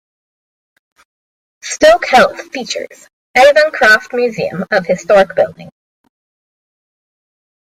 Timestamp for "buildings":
5.35-5.69